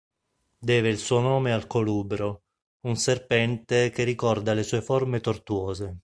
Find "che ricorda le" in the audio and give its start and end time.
3.91-4.63